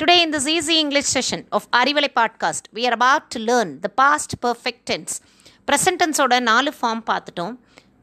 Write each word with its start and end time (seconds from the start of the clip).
Today, 0.00 0.24
in 0.24 0.32
this 0.32 0.46
easy 0.52 0.76
English 0.80 1.04
session 1.04 1.46
of 1.52 1.70
Arivalai 1.70 2.08
podcast, 2.12 2.62
we 2.76 2.84
are 2.88 2.94
about 2.94 3.30
to 3.30 3.38
learn 3.38 3.80
the 3.80 3.90
past 4.00 4.30
perfect 4.44 4.80
tense. 4.90 5.12
நாலு 6.48 6.72
form 6.80 7.02
பார்த்துட்டோம். 7.10 7.54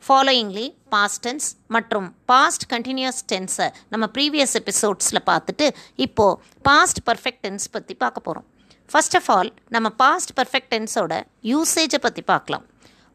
ஃபாலோயிங்லி 0.08 0.66
past 0.90 1.28
tense 1.28 1.48
மற்றும் 1.68 2.08
past 2.26 2.66
continuous 2.74 3.22
டென்ஸை 3.32 3.68
நம்ம 3.90 4.10
previous 4.16 4.56
எபிசோட்ஸில் 4.62 5.24
பார்த்துட்டு 5.30 5.68
இப்போது 6.06 6.40
past 6.70 7.02
perfect 7.10 7.44
tense 7.46 7.68
பற்றி 7.76 7.96
பார்க்க 8.04 8.28
போகிறோம் 8.28 8.48
ஃபர்ஸ்ட் 8.92 9.18
ஆஃப் 9.22 9.32
ஆல் 9.38 9.54
நம்ம 9.76 9.90
பாஸ்ட் 10.04 10.34
பர்ஃபெக்ட் 10.40 10.72
டென்ஸோட 10.76 11.24
யூசேஜை 11.54 12.02
பற்றி 12.08 12.22
பார்க்கலாம். 12.34 12.66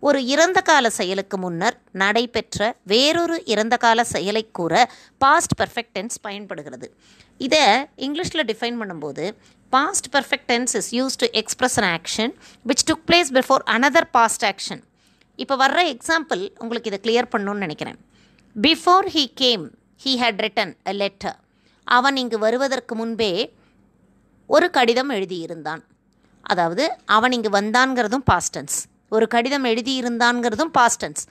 ஒரு 0.07 0.19
இறந்த 0.33 0.61
கால 0.61 0.87
செயலுக்கு 0.91 1.37
முன்னர் 1.39 1.77
நடைபெற்ற 2.03 2.75
வேறொரு 2.93 3.37
இறந்த 3.53 3.77
கால 3.85 4.05
செயலை 4.15 4.43
கூற 4.59 4.91
பாஸ்ட் 5.25 5.55
பர்ஃபெக்ட் 5.61 5.95
டென்ஸ் 5.97 6.19
பயன்படுகிறது. 6.27 6.89
இதை 7.41 7.63
இங்கிலீஷில் 8.07 8.45
டிஃபைன் 8.51 8.79
பண்ணும்போது 8.81 9.25
past 9.73 10.09
perfect 10.17 10.49
tense 10.53 10.75
is 10.77 10.91
use 10.95 11.17
to 11.23 11.27
express 11.41 11.77
an 11.81 11.89
action 11.99 12.33
which 12.67 12.85
took 12.91 13.03
place 13.09 13.31
before 13.39 13.65
another 13.77 14.09
past 14.11 14.45
action 14.45 14.83
இப்போ 15.39 15.55
வர்ற 15.57 15.81
எக்ஸாம்பிள் 15.95 16.43
உங்களுக்கு 16.59 16.91
இதை 16.91 17.01
கிளியர் 17.07 17.31
பண்ணணும்னு 17.33 17.65
நினைக்கிறேன். 17.67 17.99
Before 18.57 19.07
he 19.15 19.25
came 19.35 19.65
he 20.05 20.13
had 20.23 20.41
written 20.45 20.73
a 20.87 20.93
letter 20.93 21.37
அவன் 21.85 22.17
இங்கு 22.17 22.39
வருவதற்கு 22.39 22.95
முன்பே 22.95 23.33
ஒரு 24.51 24.71
கடிதம் 24.71 25.11
எழுதியிருந்தான். 25.11 25.83
அதாவது 26.43 26.85
அவன் 27.17 27.33
இங்கு 27.33 27.51
வந்தான்ங்கிறதும் 27.61 28.27
பாஸ்டன்ஸ் 28.33 28.77
ஒரு 29.09 29.27
கடிதம் 29.35 29.65
எழுதியிருந்தான்ங்கிறதும் 29.65 30.73
பாஸ்டன்ஸ் 30.79 31.23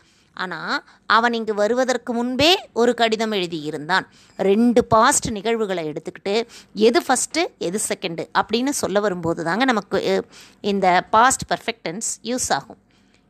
ஆனால் 0.43 0.75
அவன் 1.17 1.35
இங்கு 1.39 1.53
வருவதற்கு 1.61 2.13
முன்பே 2.17 2.49
ஒரு 2.81 2.93
கடிதம் 3.01 3.35
எழுதியிருந்தான். 3.37 4.05
ரெண்டு 4.49 4.81
பாஸ்ட் 4.93 5.27
நிகழ்வுகளை 5.37 5.83
எடுத்துக்கிட்டு 5.91 6.35
எது 6.87 7.01
ஃபஸ்ட்டு 7.05 7.43
எது 7.67 7.81
செகண்டு 7.89 8.25
அப்படின்னு 8.41 8.73
சொல்ல 8.81 8.99
வரும்போது 9.05 9.43
தாங்க 9.49 9.65
நமக்கு 9.71 10.01
இந்த 10.73 10.87
பாஸ்ட் 11.15 11.45
பர்ஃபெக்டன்ஸ் 11.53 12.09
யூஸ் 12.31 12.49
ஆகும். 12.57 12.79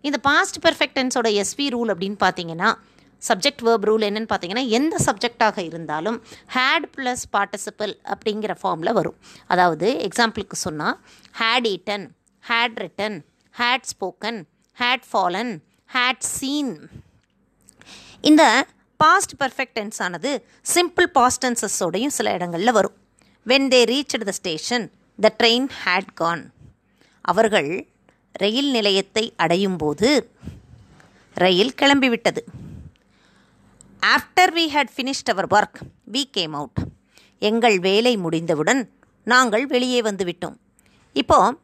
இந்த 0.08 0.17
பாஸ்ட் 0.30 0.59
பெர்ஃபெக்டன்ஸோட 0.66 1.28
எஸ்வி 1.44 1.67
ரூல் 1.75 1.92
அப்படின்னு 1.94 2.20
பார்த்தீங்கன்னா 2.25 2.72
சப்ஜெக்ட் 3.28 3.64
வேர்ப் 3.67 3.86
ரூல் 3.90 4.03
என்னன்னு 4.08 4.30
பார்த்தீங்கன்னா 4.31 4.64
எந்த 4.78 4.95
சப்ஜெக்டாக 5.06 5.58
இருந்தாலும் 5.69 6.17
ஹேட் 6.56 6.86
ப்ளஸ் 6.95 7.23
பார்ட்டிசிபிள் 7.36 7.94
அப்படிங்கிற 8.14 8.53
ஃபார்மில் 8.62 8.95
வரும். 8.97 9.16
அதாவது 9.53 9.88
எக்ஸாம்பிளுக்கு 10.08 10.58
சொன்னால் 10.66 10.97
had 11.40 11.67
eaten 11.73 12.06
had 12.50 12.78
written 12.84 13.17
had 13.56 13.88
spoken 13.94 14.40
had 14.78 15.08
fallen 15.12 15.53
had 15.95 16.23
seen 16.23 16.89
இந்த 18.23 18.67
பாஸ்ட் 18.99 19.39
பர்ஃபெக்ட் 19.39 19.73
டென்ஸ் 19.73 20.01
ஆனது 20.01 20.45
சிம்பிள் 20.73 21.07
பாஸ்ட் 21.11 21.45
டென்சஸோடையும் 21.45 22.07
சில 22.07 22.33
இடங்களில் 22.33 22.71
வரும். 22.71 22.93
When 23.45 23.67
they 23.71 23.83
reach 23.83 24.23
the 24.25 24.31
station 24.31 24.91
the 25.19 25.33
train 25.43 25.69
had 25.85 26.13
gone 26.13 26.51
அவர்கள் 27.21 27.88
ரயில் 28.31 28.71
நிலையத்தை 28.71 29.33
அடையும் 29.35 29.77
போது 29.77 30.29
ரயில் 31.33 31.73
கிளம்பிவிட்டது 31.73 32.41
after 34.01 34.53
we 34.53 34.67
had 34.67 34.91
finished 34.97 35.29
our 35.29 35.47
work 35.47 35.79
we 36.11 36.22
came 36.31 36.53
out 36.53 36.79
எங்கள் 37.39 37.79
வேலை 37.79 38.17
முடிந்தவுடன் 38.17 38.89
நாங்கள் 39.23 39.66
வெளியே 39.66 40.01
வந்துவிட்டோம் 40.01 40.57
இப்போ 41.13 41.55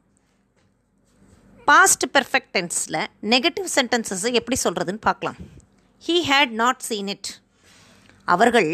பாஸ்ட் 1.70 2.06
பெர்ஃபெக்ட் 2.16 2.52
டென்ஸில் 2.56 3.00
நெகட்டிவ் 3.34 3.68
சென்டென்சஸை 3.76 4.32
எப்படி 4.40 4.58
சொல்கிறதுன்னு 4.64 5.02
பார்க்கலாம். 5.08 5.38
He 6.06 6.16
had 6.30 6.54
not 6.62 6.82
seen 6.88 7.12
it 7.14 7.30
அவர்கள் 8.28 8.72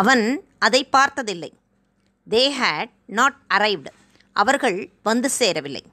அவன் 0.00 0.24
அதை 0.66 0.80
பார்த்ததில்லை. 0.96 1.50
தே 2.26 2.42
ஹேட் 2.60 2.92
நாட் 3.18 3.38
அரைவ்டு 3.56 3.92
அவர்கள் 4.36 4.78
வந்து 5.08 5.28
சேரவில்லை. 5.38 5.84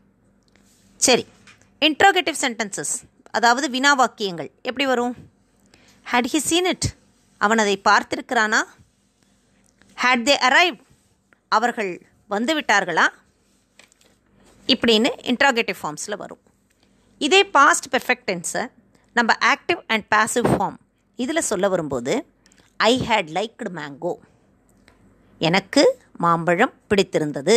சரி 1.08 1.26
இன்ட்ரோகேட்டிவ் 1.82 2.40
சென்டென்சஸ் 2.46 2.96
அதாவது 3.38 3.68
வினா 3.76 3.94
வாக்கியங்கள் 4.02 4.52
எப்படி 4.70 4.86
வரும்? 4.92 5.16
ஹேட் 6.12 6.32
ஹி 6.34 6.42
சீன் 6.50 6.70
இட் 6.74 6.88
அவன் 7.42 7.64
அதை 7.64 7.78
பார்த்திருக்கிறானா? 7.90 8.62
ஹேட் 10.04 10.28
தே 10.30 10.36
அரைவ் 10.50 10.78
அவர்கள் 11.58 11.94
வந்து 12.36 12.54
விட்டார்களா? 12.60 13.08
இப்படின்னு 14.74 15.10
இன்ட்ராகேட்டிவ் 15.32 15.80
ஃபார்ம்ஸில் 15.82 16.20
வரும். 16.24 16.42
இதே 17.18 17.40
பாஸ்ட் 17.58 17.88
பெர்ஃபெக்ட் 17.94 18.28
டென்ஸை 18.30 18.64
நம்ம 19.14 19.34
ஆக்டிவ் 19.54 19.80
அண்ட் 19.88 20.06
பாசிவ் 20.16 20.48
ஃபார்ம் 20.54 20.78
இதில் 21.16 21.48
சொல்ல 21.52 21.68
வரும்போது 21.74 22.14
ஐ 22.78 22.94
ஹேட் 23.10 23.30
லைக்டு 23.38 23.70
மேங்கோ 23.80 24.14
எனக்கு 25.42 25.84
மாம்பழம் 26.18 26.74
பிடித்திருந்தது. 26.88 27.56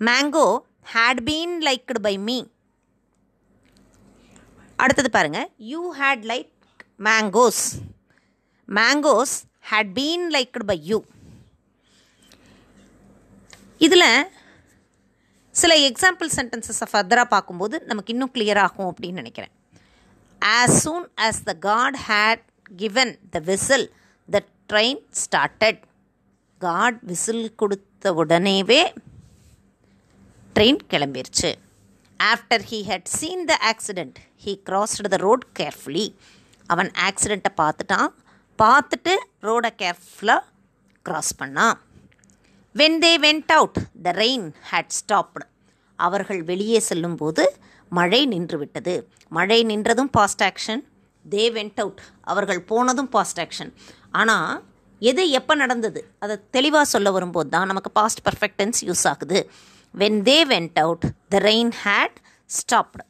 Mango 0.00 0.46
had 0.94 1.22
been 1.28 1.56
liked 1.66 2.00
by 2.06 2.14
me 2.18 2.38
அடுத்தது 4.76 5.10
பாருங்கள் 5.10 5.48
you 5.72 5.82
had 6.00 6.24
like 6.32 6.52
mangoes 7.08 7.64
mangoes 8.68 9.34
had 9.70 9.92
been 9.94 10.26
liked 10.36 10.64
by 10.64 10.78
you 10.90 10.98
இதில் 13.86 14.08
சில 15.60 15.74
எக்ஸாம்பிள் 15.88 16.30
சென்டென்சஸை 16.36 16.86
ஃபர்தராக 16.92 17.26
பார்க்கும்போது 17.34 17.76
நமக்கு 17.90 18.12
இன்னும் 18.14 18.32
கிளியர் 18.34 18.60
ஆகும் 18.64 18.88
அப்படின்னு 18.90 19.20
நினைக்கிறேன். 19.22 19.52
As 20.42 20.78
soon 20.84 21.06
as 21.26 21.40
the 21.48 21.52
guard 21.68 21.96
had 22.08 22.42
given 22.82 23.12
the 23.34 23.40
whistle 23.50 23.86
the 24.28 24.40
train 24.70 25.00
started 25.22 25.80
guard 26.60 26.98
whistle 27.10 27.46
கொடுத்த 27.62 28.12
உடனேவே 28.22 28.82
train 30.56 30.82
கிளம்பிருச்சு. 30.92 31.52
After 32.20 32.66
he 32.72 32.80
had 32.90 33.08
seen 33.18 33.46
the 33.52 33.56
accident 33.70 34.20
he 34.44 34.54
crossed 34.68 35.12
the 35.14 35.20
road 35.26 35.46
carefully 35.60 36.06
அவன் 36.74 36.92
ஆக்சிடெண்ட்டை 37.08 37.54
பார்த்துட்டான். 37.62 38.08
பார்த்துட்டு 38.58 39.14
ரோடை 39.48 39.72
கேர்ஃபுல்லாக 39.82 40.42
க்ராஸ் 41.06 41.34
பண்ணான். 41.40 41.76
When 42.78 42.96
they 43.02 43.10
went 43.24 43.52
out 43.56 43.76
the 44.04 44.12
rain 44.22 44.46
had 44.70 44.94
stopped 44.96 45.44
அவர்கள் 45.98 46.40
வெளியே 46.42 46.78
செல்லும்போது 46.88 47.44
மழை 47.92 48.20
நின்றுவிட்டது. 48.32 48.94
மழை 49.32 49.58
நின்றதும் 49.70 50.10
past 50.16 50.42
action 50.42 50.82
they 51.24 51.44
went 51.56 51.80
out 51.82 52.00
அவர்கள் 52.32 52.60
போனதும் 52.70 53.10
பாஸ்ட் 53.14 53.40
ஆக்ஷன் 53.44 53.70
ஆனால் 54.10 54.52
எது 55.02 55.22
எப்போ 55.38 55.54
நடந்தது? 55.54 56.00
அதை 56.18 56.36
தெளிவாக 56.50 56.86
சொல்ல 56.94 57.10
வரும்போது 57.10 57.48
தான் 57.48 57.66
நமக்கு 57.66 57.92
பாஸ்ட் 58.00 58.22
பர்ஃபெக்டன்ஸ் 58.28 58.80
யூஸ் 58.88 59.06
ஆகுது. 59.12 59.40
When 59.94 60.20
they 60.30 60.38
went 60.52 60.78
out 60.84 61.06
the 61.28 61.42
rain 61.50 61.72
had 61.84 62.18
stopped 62.50 63.04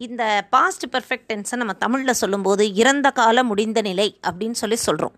இந்த 0.00 0.22
பாஸ்ட் 0.50 0.86
பர்ஃபெக்ட் 0.94 1.28
டென்ஸை 1.32 1.56
நம்ம 1.56 1.72
தமிழில் 1.84 2.20
சொல்லும்போது 2.22 2.64
இறந்த 2.74 3.10
கால 3.20 3.42
முடிந்த 3.44 3.80
நிலை 3.90 4.08
அப்படின்னு 4.28 4.58
சொல்லி 4.64 4.78
சொல்கிறோம் 4.88 5.16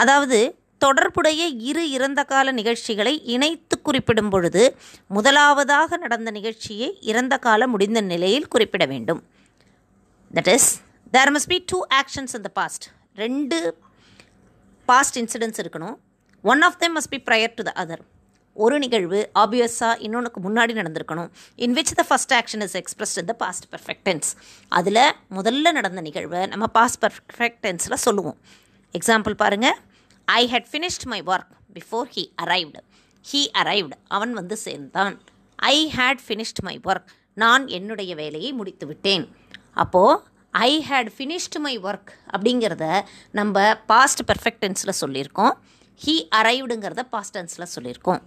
அதாவது 0.00 0.38
தொடர்புடைய 0.84 1.42
இரு 1.70 1.82
இறந்த 1.96 2.20
கால 2.30 2.52
நிகழ்ச்சிகளை 2.58 3.14
இணைத்து 3.34 3.76
குறிப்பிடும் 3.86 4.30
பொழுது 4.32 4.62
முதலாவதாக 5.16 5.96
நடந்த 6.04 6.30
நிகழ்ச்சியை 6.36 6.88
இறந்த 7.10 7.34
கால 7.46 7.66
முடிந்த 7.72 8.00
நிலையில் 8.12 8.48
குறிப்பிட 8.54 8.84
வேண்டும். 8.92 9.20
That 10.36 10.50
is 10.54 10.68
there 11.16 11.32
must 11.34 11.48
be 11.52 11.58
two 11.72 11.78
actions 12.00 12.34
in 12.38 12.46
the 12.46 12.52
past 12.60 12.86
ரெண்டு 13.22 13.58
பாஸ்ட் 14.88 15.18
இன்சிடென்ட்ஸ் 15.22 15.60
இருக்கணும். 15.64 15.96
One 16.52 16.62
of 16.68 16.78
them 16.82 16.96
must 16.96 17.12
be 17.14 17.20
prior 17.28 17.54
to 17.58 17.64
the 17.68 17.74
other 17.82 18.02
ஒரு 18.56 18.78
நிகழ்வு 18.84 19.18
ஆப்வியஸாக 19.42 20.00
இன்னொன்றுக்கு 20.06 20.40
முன்னாடி 20.46 20.72
நடந்திருக்கணும். 20.78 21.28
In 21.64 21.76
which 21.76 21.92
the 22.00 22.04
first 22.08 22.34
action 22.38 22.64
is 22.66 22.76
expressed 22.80 23.20
in 23.22 23.30
the 23.32 23.36
past 23.44 23.66
perfect tense 23.74 24.30
அதில் 24.78 25.04
முதல்ல 25.36 25.72
நடந்த 25.78 26.00
நிகழ்வை 26.08 26.42
நம்ம 26.54 26.66
பாஸ்ட் 26.78 27.02
பர்ஃபெக்டென்ஸில் 27.04 28.02
சொல்லுவோம். 28.06 28.38
எக்ஸாம்பிள் 28.98 29.36
பாருங்கள் 29.44 29.78
I 30.38 30.42
had 30.52 30.68
finished 30.70 31.06
my 31.12 31.20
work 31.32 31.52
before 31.76 32.08
he 32.14 32.24
arrived 32.44 32.80
he 33.24 33.40
arrived 33.60 33.96
அவன் 34.16 34.32
வந்து 34.38 34.56
சேர்ந்தான். 34.66 35.14
I 35.72 35.76
had 35.96 36.22
finished 36.26 36.60
my 36.68 36.76
work 36.90 37.10
நான் 37.42 37.64
என்னுடைய 37.78 38.12
வேலையை 38.20 38.50
முடித்து 38.52 38.84
விட்டேன். 38.86 39.24
அப்போது 39.82 40.22
I 40.54 40.70
had 40.88 41.10
finished 41.16 41.58
my 41.66 41.74
work 41.88 42.10
அப்படிங்கிறத 42.34 42.84
நம்ம 43.38 43.64
பாஸ்ட் 43.92 44.22
பெர்ஃபெக்டன்ஸில் 44.30 44.98
சொல்லியிருக்கோம். 45.02 45.54
ஹீ 46.00 46.14
அரைவ்டுங்கிறத 46.38 47.02
பாஸ்ட் 47.14 47.34
டென்ஸில் 47.36 47.72
சொல்லியிருக்கோம். 47.74 48.20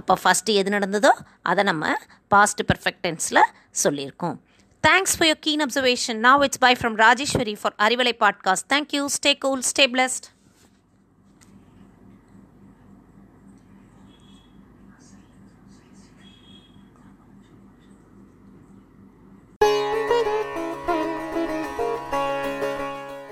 அப்போ 0.00 0.14
ஃபஸ்ட்டு 0.22 0.54
எது 0.60 0.70
நடந்ததோ 0.70 1.12
அதை 1.50 1.62
நம்ம 1.70 1.94
பாஸ்ட் 2.34 2.62
பெர்ஃபெக்டன்ஸில் 2.70 3.42
சொல்லியிருக்கோம். 3.82 4.36
Thanks 4.84 5.14
for 5.16 5.28
your 5.28 5.42
keen 5.46 5.64
observation 5.66 6.18
now 6.26 6.42
it's 6.46 6.62
bye 6.64 6.72
from 6.80 6.96
Rajeswari 7.04 7.54
for 7.60 7.76
Arivalai 7.86 8.14
podcast 8.22 8.66
thank you 8.72 9.02
stay 9.16 9.32
cool 9.44 9.62
stay 9.70 9.84
blessed 9.94 10.26